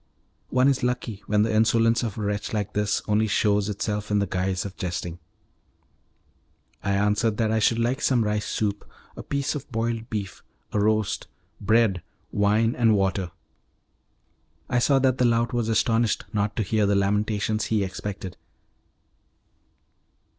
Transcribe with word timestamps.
One 0.49 0.67
is 0.67 0.81
lucky 0.81 1.21
when 1.27 1.43
the 1.43 1.53
insolence 1.53 2.01
of 2.01 2.17
a 2.17 2.21
wretch 2.21 2.53
like 2.53 2.73
this 2.73 3.03
only 3.07 3.27
shews 3.27 3.69
itself 3.69 4.09
in 4.09 4.17
the 4.17 4.25
guise 4.25 4.65
of 4.65 4.75
jesting. 4.75 5.19
I 6.81 6.93
answered 6.93 7.37
that 7.37 7.51
I 7.51 7.59
should 7.59 7.77
like 7.77 8.01
some 8.01 8.23
rice 8.23 8.47
soup, 8.47 8.83
a 9.15 9.21
piece 9.21 9.53
of 9.53 9.71
boiled 9.71 10.09
beef, 10.09 10.41
a 10.73 10.79
roast, 10.79 11.27
bread, 11.59 12.01
wine, 12.31 12.75
and 12.75 12.95
water. 12.95 13.29
I 14.67 14.79
saw 14.79 14.97
that 14.97 15.19
the 15.19 15.25
lout 15.25 15.53
was 15.53 15.69
astonished 15.69 16.25
not 16.33 16.55
to 16.55 16.63
hear 16.63 16.87
the 16.87 16.95
lamentations 16.95 17.65
he 17.65 17.83
expected. 17.83 18.37